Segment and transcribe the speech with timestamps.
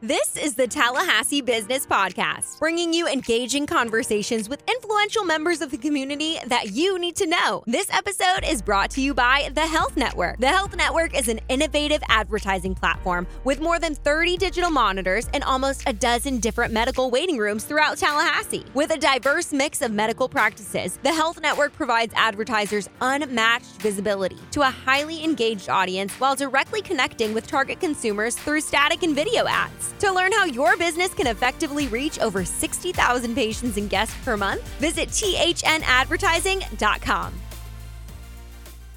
[0.00, 5.76] This is the Tallahassee Business Podcast, bringing you engaging conversations with influential members of the
[5.76, 7.64] community that you need to know.
[7.66, 10.38] This episode is brought to you by The Health Network.
[10.38, 15.42] The Health Network is an innovative advertising platform with more than 30 digital monitors and
[15.42, 18.66] almost a dozen different medical waiting rooms throughout Tallahassee.
[18.74, 24.60] With a diverse mix of medical practices, The Health Network provides advertisers unmatched visibility to
[24.60, 29.87] a highly engaged audience while directly connecting with target consumers through static and video ads.
[30.00, 34.62] To learn how your business can effectively reach over 60,000 patients and guests per month,
[34.78, 37.34] visit thnadvertising.com.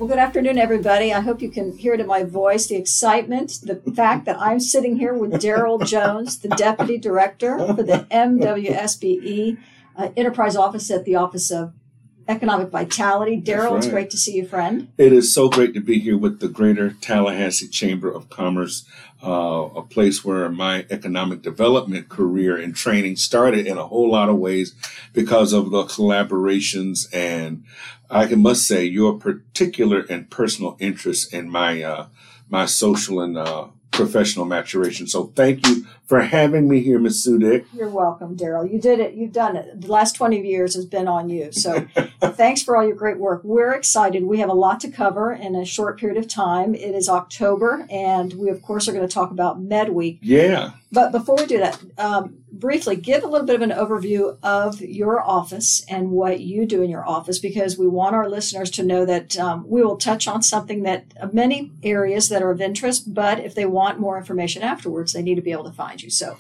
[0.02, 1.14] Well, good afternoon, everybody.
[1.14, 4.60] I hope you can hear it in my voice the excitement, the fact that I'm
[4.60, 9.60] sitting here with Daryl Jones, the Deputy Director for the MWSBE
[9.96, 11.74] uh, Enterprise Office at the Office of
[12.28, 13.42] Economic Vitality.
[13.42, 13.78] Daryl, right.
[13.78, 14.90] it's great to see you, friend.
[14.98, 18.86] It is so great to be here with the Greater Tallahassee Chamber of Commerce,
[19.24, 24.30] uh, a place where my economic development career and training started in a whole lot
[24.30, 24.76] of ways
[25.14, 27.64] because of the collaborations and
[28.12, 32.08] I must say your particular and personal interest in my uh,
[32.50, 35.08] my social and uh, professional maturation.
[35.08, 37.24] So thank you for having me here, Ms.
[37.24, 37.66] Sue Dick.
[37.74, 38.72] You're welcome, Daryl.
[38.72, 39.14] You did it.
[39.14, 39.82] You've done it.
[39.82, 41.52] The last 20 years has been on you.
[41.52, 41.88] So
[42.22, 43.42] thanks for all your great work.
[43.44, 44.24] We're excited.
[44.24, 46.74] We have a lot to cover in a short period of time.
[46.74, 50.20] It is October, and we, of course, are going to talk about MedWeek.
[50.22, 50.72] Yeah.
[50.92, 54.80] But before we do that, um, briefly give a little bit of an overview of
[54.80, 58.84] your office and what you do in your office because we want our listeners to
[58.84, 62.62] know that um, we will touch on something that uh, many areas that are of
[62.62, 66.02] interest, but if they want more information afterwards, they need to be able to find
[66.02, 66.10] you.
[66.12, 66.38] So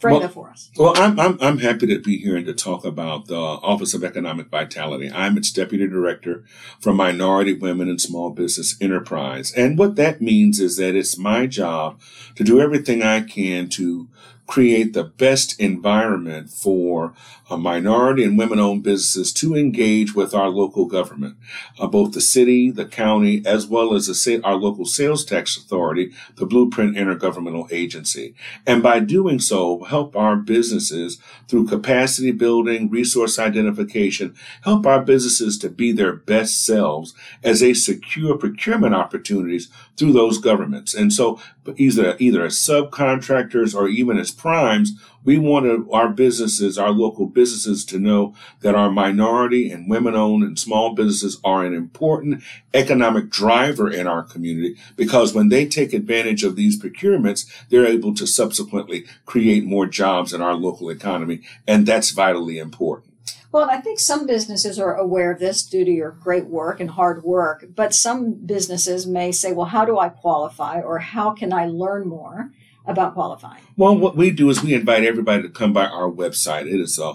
[0.00, 0.70] frame well, it for us.
[0.76, 4.02] Well, I'm, I'm, I'm happy to be here and to talk about the Office of
[4.02, 5.10] Economic Vitality.
[5.12, 6.44] I'm its Deputy Director
[6.80, 9.52] for Minority Women and Small Business Enterprise.
[9.52, 12.00] And what that means is that it's my job
[12.36, 14.08] to do everything I can to
[14.46, 17.14] create the best environment for
[17.48, 21.36] uh, minority and women owned businesses to engage with our local government,
[21.78, 26.12] uh, both the city, the county, as well as the, our local sales tax authority,
[26.36, 28.34] the Blueprint Intergovernmental Agency.
[28.66, 35.58] And by doing so, help our businesses through capacity building, resource identification, help our businesses
[35.58, 40.94] to be their best selves as they secure procurement opportunities through those governments.
[40.94, 41.40] And so
[41.76, 44.92] either, either as subcontractors or even as primes,
[45.24, 50.42] we wanted our businesses, our local businesses to know that our minority and women owned
[50.42, 52.42] and small businesses are an important
[52.74, 58.14] economic driver in our community because when they take advantage of these procurements, they're able
[58.14, 61.40] to subsequently create more jobs in our local economy.
[61.66, 63.12] And that's vitally important.
[63.52, 66.88] Well, I think some businesses are aware of this due to your great work and
[66.88, 71.52] hard work, but some businesses may say, well, how do I qualify or how can
[71.52, 72.50] I learn more?
[72.86, 73.62] About qualifying?
[73.76, 76.66] Well, what we do is we invite everybody to come by our website.
[76.66, 77.14] It is uh,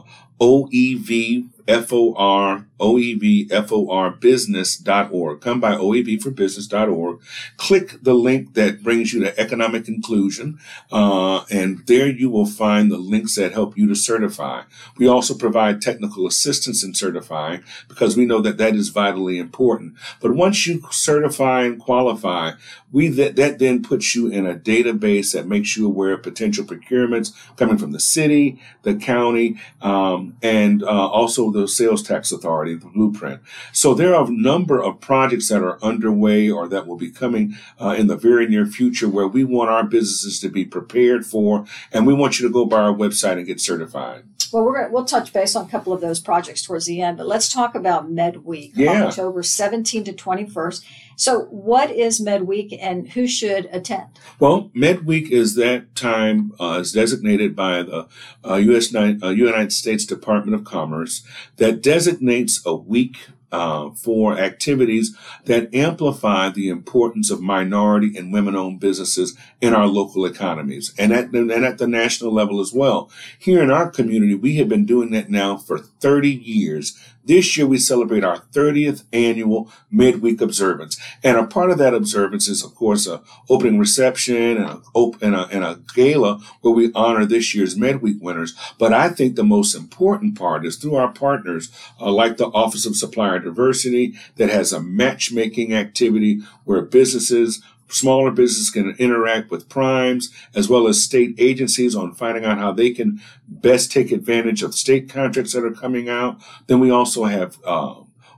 [1.67, 5.41] uh, OEVFOR OEVFOR business.org.
[5.41, 7.19] Come by OEVforbusiness.org.
[7.57, 10.59] Click the link that brings you to economic inclusion.
[10.91, 14.63] Uh, and there you will find the links that help you to certify.
[14.97, 19.95] We also provide technical assistance in certifying because we know that that is vitally important.
[20.21, 22.53] But once you certify and qualify,
[22.91, 26.63] we that, that then puts you in a database that makes you aware of potential
[26.63, 32.75] procurements coming from the city, the county, um, and uh, also the sales tax authority
[32.75, 33.41] the blueprint.
[33.71, 37.55] So there are a number of projects that are underway or that will be coming
[37.79, 41.65] uh, in the very near future where we want our businesses to be prepared for,
[41.91, 44.23] and we want you to go by our website and get certified.
[44.51, 47.17] Well, we're gonna, we'll touch base on a couple of those projects towards the end,
[47.17, 49.05] but let's talk about Med Week, yeah.
[49.05, 50.83] October 17 to 21st.
[51.15, 54.19] So, what is Med Week and who should attend?
[54.39, 58.07] Well, Med Week is that time uh, is designated by the
[58.47, 58.93] uh, U.S.
[58.93, 61.23] Uh, United States Department of Commerce
[61.57, 65.15] that designates a week uh, for activities
[65.45, 71.31] that amplify the importance of minority and women-owned businesses in our local economies and at,
[71.31, 73.09] and at the national level as well.
[73.39, 76.97] Here in our community, we have been doing that now for 30 years.
[77.27, 80.97] This year we celebrate our 30th annual MedWeek observance.
[81.23, 85.35] And a part of that observance is, of course, a opening reception and a, and
[85.35, 88.55] a, and a gala where we honor this year's MedWeek winners.
[88.79, 91.69] But I think the most important part is through our partners,
[91.99, 98.31] uh, like the Office of Supplier Diversity that has a matchmaking activity where businesses smaller
[98.31, 102.91] businesses can interact with primes as well as state agencies on finding out how they
[102.91, 106.39] can best take advantage of state contracts that are coming out.
[106.67, 107.95] Then we also have uh,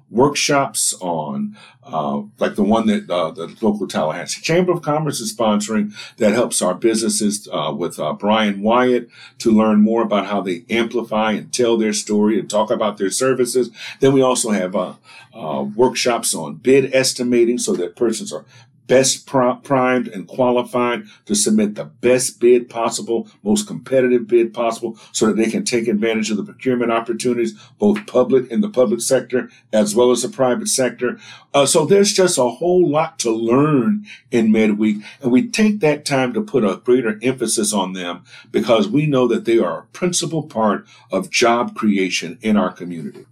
[0.10, 5.36] workshops on, uh, like the one that uh, the local Tallahassee Chamber of Commerce is
[5.36, 9.10] sponsoring that helps our businesses uh, with uh, Brian Wyatt
[9.40, 13.12] to learn more about how they amplify and tell their story and talk about their
[13.12, 13.70] services.
[14.00, 14.94] Then we also have uh,
[15.34, 18.46] uh, workshops on bid estimating so that persons are
[18.90, 25.28] best primed and qualified to submit the best bid possible, most competitive bid possible, so
[25.28, 29.50] that they can take advantage of the procurement opportunities, both public in the public sector
[29.72, 31.20] as well as the private sector.
[31.54, 36.04] Uh, so there's just a whole lot to learn in MedWeek, and we take that
[36.04, 39.86] time to put a greater emphasis on them because we know that they are a
[39.94, 43.26] principal part of job creation in our community.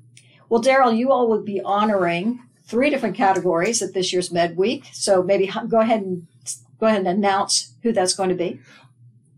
[0.49, 4.83] Well, Daryl, you all would be honoring three different categories at this year's Med Week.
[4.91, 6.27] So maybe go ahead and
[6.79, 8.59] go ahead and announce who that's going to be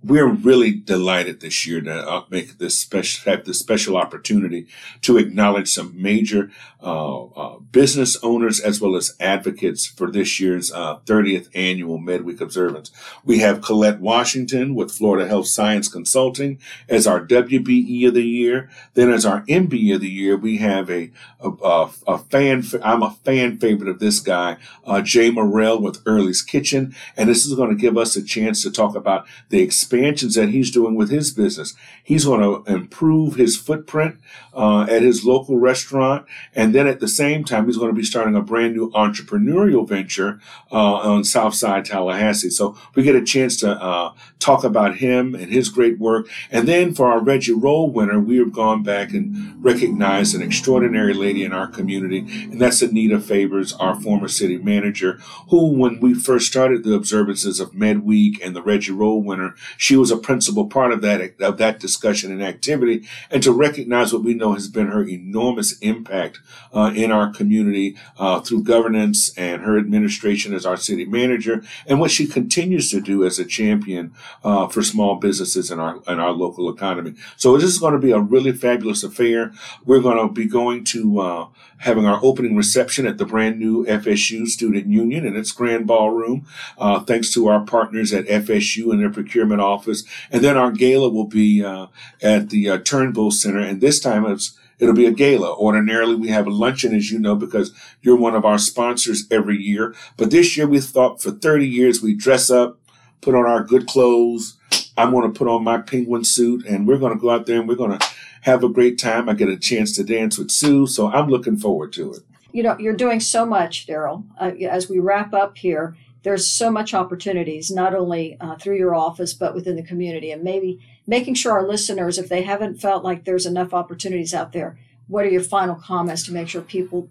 [0.03, 4.67] we're really delighted this year to uh, make this special have this special opportunity
[5.01, 6.51] to acknowledge some major
[6.81, 12.39] uh, uh, business owners as well as advocates for this year's 30th uh, annual MedWeek
[12.39, 12.91] observance.
[13.25, 18.69] We have Colette Washington with Florida Health Science Consulting as our WBE of the year.
[18.93, 21.11] Then as our MBE of the year, we have a
[21.41, 22.63] a, a, a fan.
[22.83, 27.45] I'm a fan favorite of this guy, uh, Jay Morrell with Early's Kitchen, and this
[27.45, 30.95] is going to give us a chance to talk about the expansions that he's doing
[30.95, 31.73] with his business.
[32.03, 34.19] He's going to improve his footprint
[34.53, 36.25] uh, at his local restaurant.
[36.53, 39.87] And then at the same time, he's going to be starting a brand new entrepreneurial
[39.87, 40.39] venture
[40.71, 42.51] uh, on Southside Tallahassee.
[42.51, 46.27] So we get a chance to uh, talk about him and his great work.
[46.51, 51.13] And then for our Reggie Roll winner, we have gone back and recognized an extraordinary
[51.13, 55.19] lady in our community, and that's Anita Favors, our former city manager,
[55.49, 59.55] who, when we first started the observances of Med Week and the Reggie Roll winner,
[59.79, 63.07] she was a principal part of that of that discussion and activity.
[63.31, 66.41] And to recognize what we know has been her enormous impact
[66.73, 72.01] uh, in our community uh, through governance and her administration as our city manager, and
[72.01, 76.19] what she continues to do as a champion uh, for small businesses in our in
[76.19, 77.13] our local economy.
[77.37, 79.53] So this is going to be a really fabulous affair.
[79.85, 81.47] We're going to be going to uh,
[81.79, 86.45] having our opening reception at the brand new FSU Student Union in its grand ballroom,
[86.77, 90.03] uh, thanks to our partners at FSU and their procurement office.
[90.31, 91.87] And then our gala will be uh,
[92.21, 95.53] at the uh, Turnbull Center, and this time it's It'll be a gala.
[95.55, 99.57] Ordinarily, we have a luncheon, as you know, because you're one of our sponsors every
[99.57, 99.93] year.
[100.15, 102.79] But this year, we thought for 30 years, we dress up,
[103.21, 104.57] put on our good clothes.
[104.97, 107.59] I'm going to put on my penguin suit and we're going to go out there
[107.59, 108.07] and we're going to
[108.41, 109.29] have a great time.
[109.29, 110.87] I get a chance to dance with Sue.
[110.87, 112.19] So I'm looking forward to it.
[112.51, 114.23] You know, you're doing so much, Daryl.
[114.39, 118.93] Uh, as we wrap up here, there's so much opportunities, not only uh, through your
[118.95, 120.31] office, but within the community.
[120.31, 124.51] And maybe making sure our listeners, if they haven't felt like there's enough opportunities out
[124.51, 124.77] there,
[125.07, 127.09] what are your final comments to make sure people?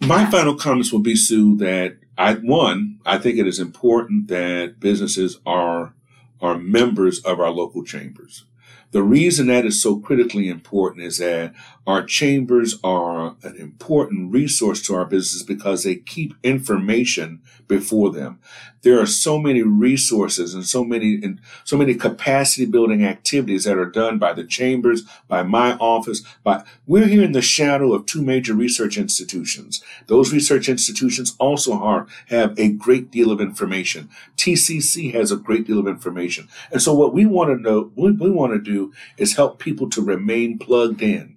[0.00, 4.80] My final comments will be, Sue, that I one, I think it is important that
[4.80, 5.94] businesses are
[6.40, 8.44] are members of our local chambers.
[8.92, 11.54] The reason that is so critically important is that
[11.86, 18.38] our chambers are an important resource to our business because they keep information before them.
[18.82, 23.78] There are so many resources and so many and so many capacity building activities that
[23.78, 28.06] are done by the chambers, by my office, by we're here in the shadow of
[28.06, 29.82] two major research institutions.
[30.08, 34.10] Those research institutions also are, have a great deal of information.
[34.36, 36.48] TCC has a great deal of information.
[36.72, 38.81] And so what we want to know, what we want to do
[39.18, 41.36] is help people to remain plugged in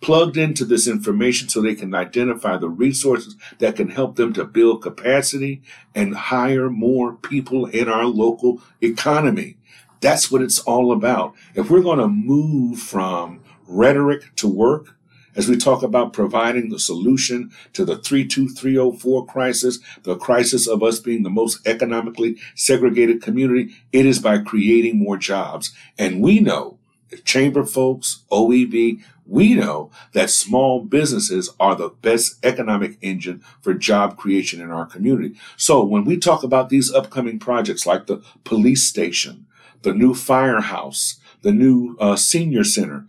[0.00, 4.44] plugged into this information so they can identify the resources that can help them to
[4.44, 5.62] build capacity
[5.94, 9.56] and hire more people in our local economy.
[10.00, 11.34] That's what it's all about.
[11.54, 14.96] If we're going to move from rhetoric to work,
[15.34, 20.98] as we talk about providing the solution to the 32304 crisis, the crisis of us
[20.98, 25.74] being the most economically segregated community, it is by creating more jobs.
[25.98, 26.78] And we know
[27.24, 34.16] chamber folks, OEV, we know that small businesses are the best economic engine for job
[34.16, 35.34] creation in our community.
[35.56, 39.46] So when we talk about these upcoming projects like the police station,
[39.82, 43.06] the new firehouse, the new uh, senior center,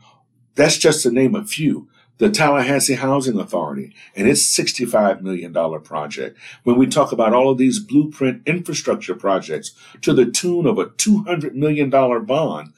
[0.55, 1.87] that's just to name a few.
[2.17, 6.35] The Tallahassee Housing Authority and its $65 million project.
[6.63, 10.87] When we talk about all of these blueprint infrastructure projects to the tune of a
[10.87, 12.73] $200 million bond,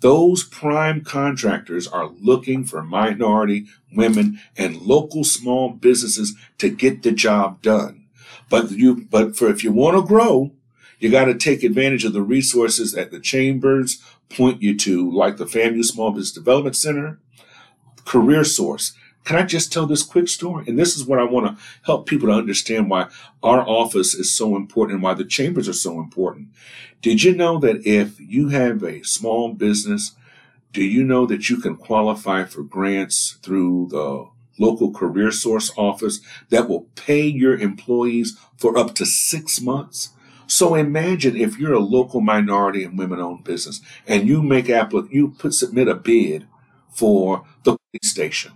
[0.00, 7.12] those prime contractors are looking for minority, women, and local small businesses to get the
[7.12, 8.06] job done.
[8.48, 10.52] But you, but for if you want to grow,
[10.98, 15.36] you got to take advantage of the resources that the chambers point you to, like
[15.36, 17.18] the FAMU Small Business Development Center,
[18.04, 18.92] Career Source.
[19.26, 20.64] Can I just tell this quick story?
[20.68, 23.08] And this is what I want to help people to understand why
[23.42, 26.50] our office is so important and why the chambers are so important.
[27.02, 30.12] Did you know that if you have a small business,
[30.72, 34.28] do you know that you can qualify for grants through the
[34.60, 40.10] local career source office that will pay your employees for up to six months?
[40.46, 45.10] So imagine if you're a local minority and women owned business and you make applic-
[45.10, 46.46] you put submit a bid
[46.90, 48.52] for the police station.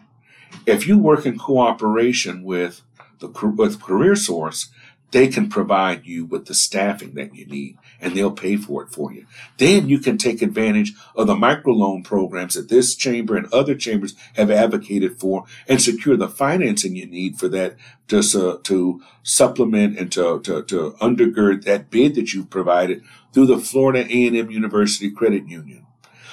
[0.67, 2.83] If you work in cooperation with
[3.19, 4.71] the with Career Source,
[5.11, 8.91] they can provide you with the staffing that you need and they'll pay for it
[8.91, 9.27] for you.
[9.59, 14.15] Then you can take advantage of the microloan programs that this chamber and other chambers
[14.35, 17.77] have advocated for and secure the financing you need for that
[18.09, 23.03] to, uh, to supplement and to, to, to undergird that bid that you've provided
[23.33, 25.87] through the Florida A&M University Credit Union.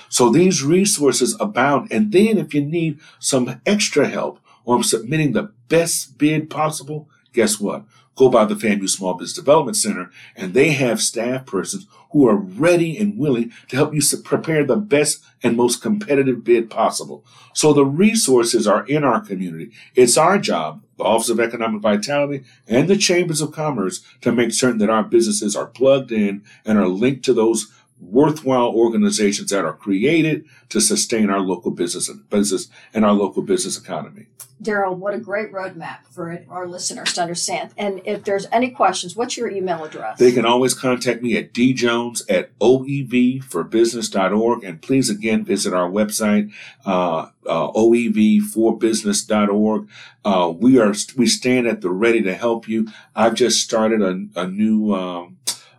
[0.10, 1.92] So these resources abound.
[1.92, 7.60] And then if you need some extra help or submitting the best bid possible, guess
[7.60, 7.84] what?
[8.16, 12.36] Go by the FAMU Small Business Development Center, and they have staff persons who are
[12.36, 17.24] ready and willing to help you prepare the best and most competitive bid possible.
[17.54, 19.72] So the resources are in our community.
[19.94, 24.52] It's our job, the Office of Economic Vitality and the Chambers of Commerce, to make
[24.52, 29.66] certain that our businesses are plugged in and are linked to those worthwhile organizations that
[29.66, 34.28] are created to sustain our local business and business and our local business economy.
[34.62, 37.72] Daryl, what a great roadmap for our listeners to understand.
[37.78, 40.18] And if there's any questions, what's your email address?
[40.18, 44.64] They can always contact me at djones at oevforbusiness.org.
[44.64, 46.52] And please again visit our website,
[46.86, 49.88] uh, uh, oevforbusiness.org.
[50.26, 52.88] Uh, we are, we stand at the ready to help you.
[53.16, 55.38] I've just started a, a new, um,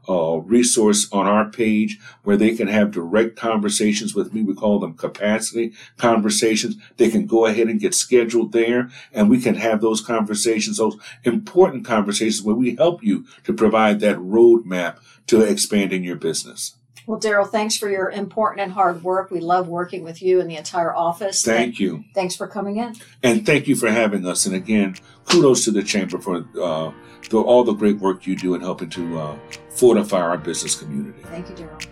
[0.09, 4.43] uh, resource on our page where they can have direct conversations with me.
[4.43, 6.77] We call them capacity conversations.
[6.97, 10.97] They can go ahead and get scheduled there and we can have those conversations, those
[11.25, 16.78] important conversations where we help you to provide that roadmap to expanding your business.
[17.09, 19.31] Well, Daryl, thanks for your important and hard work.
[19.31, 21.43] We love working with you and the entire office.
[21.43, 22.05] Thank you.
[22.13, 22.97] Thanks for coming in.
[23.23, 24.45] And thank you for having us.
[24.45, 26.93] And again, kudos to the Chamber for uh,
[27.33, 29.39] all the great work you do in helping to uh,
[29.71, 31.19] fortify our business community.
[31.23, 31.87] Thank you, Daryl.